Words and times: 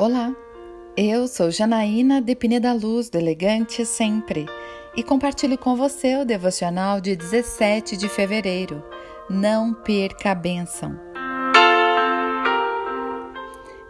Olá, 0.00 0.32
eu 0.96 1.26
sou 1.26 1.50
Janaína 1.50 2.22
de 2.22 2.36
Pineda 2.36 2.72
Luz, 2.72 3.10
do 3.10 3.18
Elegante 3.18 3.84
Sempre, 3.84 4.46
e 4.94 5.02
compartilho 5.02 5.58
com 5.58 5.74
você 5.74 6.14
o 6.14 6.24
devocional 6.24 7.00
de 7.00 7.16
17 7.16 7.96
de 7.96 8.08
fevereiro. 8.08 8.80
Não 9.28 9.74
perca 9.74 10.30
a 10.30 10.34
bênção. 10.36 10.96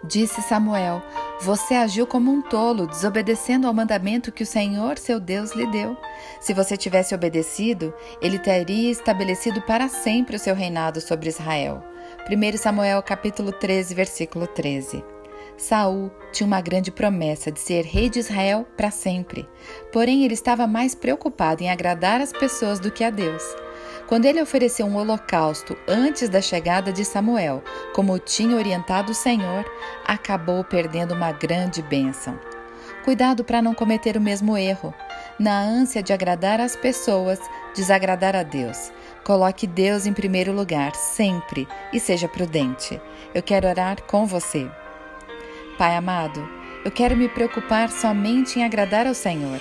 Disse 0.02 0.40
Samuel: 0.40 1.02
Você 1.42 1.74
agiu 1.74 2.06
como 2.06 2.32
um 2.32 2.40
tolo, 2.40 2.86
desobedecendo 2.86 3.66
ao 3.66 3.74
mandamento 3.74 4.32
que 4.32 4.44
o 4.44 4.46
Senhor, 4.46 4.96
seu 4.96 5.20
Deus, 5.20 5.52
lhe 5.52 5.66
deu. 5.66 5.94
Se 6.40 6.54
você 6.54 6.74
tivesse 6.74 7.14
obedecido, 7.14 7.92
ele 8.22 8.38
teria 8.38 8.90
estabelecido 8.90 9.60
para 9.60 9.90
sempre 9.90 10.36
o 10.36 10.38
seu 10.38 10.54
reinado 10.54 11.02
sobre 11.02 11.28
Israel. 11.28 11.84
1 12.30 12.56
Samuel 12.56 13.02
capítulo 13.02 13.52
13, 13.52 13.94
versículo 13.94 14.46
13. 14.46 15.17
Saul 15.58 16.10
tinha 16.32 16.46
uma 16.46 16.60
grande 16.60 16.92
promessa 16.92 17.50
de 17.50 17.58
ser 17.58 17.84
rei 17.84 18.08
de 18.08 18.20
Israel 18.20 18.64
para 18.76 18.92
sempre. 18.92 19.46
Porém, 19.92 20.24
ele 20.24 20.34
estava 20.34 20.68
mais 20.68 20.94
preocupado 20.94 21.62
em 21.62 21.70
agradar 21.70 22.20
as 22.20 22.32
pessoas 22.32 22.78
do 22.78 22.92
que 22.92 23.02
a 23.02 23.10
Deus. 23.10 23.42
Quando 24.06 24.24
ele 24.24 24.40
ofereceu 24.40 24.86
um 24.86 24.96
holocausto 24.96 25.76
antes 25.86 26.28
da 26.28 26.40
chegada 26.40 26.92
de 26.92 27.04
Samuel, 27.04 27.62
como 27.92 28.18
tinha 28.18 28.56
orientado 28.56 29.12
o 29.12 29.14
Senhor, 29.14 29.64
acabou 30.06 30.62
perdendo 30.62 31.12
uma 31.12 31.32
grande 31.32 31.82
bênção. 31.82 32.38
Cuidado 33.04 33.42
para 33.42 33.60
não 33.60 33.74
cometer 33.74 34.16
o 34.16 34.20
mesmo 34.20 34.56
erro. 34.56 34.94
Na 35.38 35.60
ânsia 35.60 36.02
de 36.02 36.12
agradar 36.12 36.60
as 36.60 36.76
pessoas, 36.76 37.40
desagradar 37.74 38.36
a 38.36 38.42
Deus. 38.42 38.92
Coloque 39.24 39.66
Deus 39.66 40.06
em 40.06 40.12
primeiro 40.12 40.52
lugar, 40.52 40.94
sempre, 40.94 41.66
e 41.92 41.98
seja 41.98 42.28
prudente. 42.28 43.00
Eu 43.34 43.42
quero 43.42 43.68
orar 43.68 44.02
com 44.04 44.24
você. 44.24 44.70
Pai 45.78 45.94
amado, 45.94 46.46
eu 46.84 46.90
quero 46.90 47.16
me 47.16 47.28
preocupar 47.28 47.88
somente 47.88 48.58
em 48.58 48.64
agradar 48.64 49.06
ao 49.06 49.14
Senhor, 49.14 49.60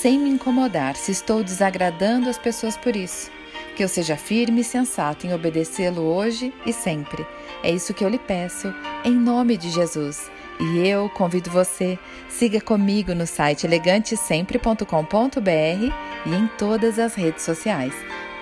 sem 0.00 0.18
me 0.18 0.30
incomodar 0.30 0.96
se 0.96 1.12
estou 1.12 1.44
desagradando 1.44 2.30
as 2.30 2.38
pessoas 2.38 2.74
por 2.74 2.96
isso. 2.96 3.30
Que 3.76 3.84
eu 3.84 3.88
seja 3.88 4.16
firme 4.16 4.62
e 4.62 4.64
sensato 4.64 5.26
em 5.26 5.34
obedecê-lo 5.34 6.00
hoje 6.00 6.54
e 6.64 6.72
sempre. 6.72 7.26
É 7.62 7.70
isso 7.70 7.92
que 7.92 8.02
eu 8.02 8.08
lhe 8.08 8.18
peço, 8.18 8.72
em 9.04 9.12
nome 9.12 9.58
de 9.58 9.68
Jesus. 9.68 10.30
E 10.58 10.88
eu 10.88 11.10
convido 11.10 11.50
você, 11.50 11.98
siga 12.30 12.62
comigo 12.62 13.14
no 13.14 13.26
site 13.26 13.66
elegantesempre.com.br 13.66 15.92
e 16.26 16.34
em 16.34 16.46
todas 16.56 16.98
as 16.98 17.14
redes 17.14 17.44
sociais. 17.44 17.92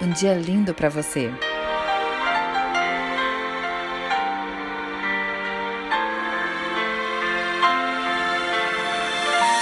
Um 0.01 0.11
dia 0.11 0.35
lindo 0.35 0.73
para 0.73 0.89
você! 0.89 1.33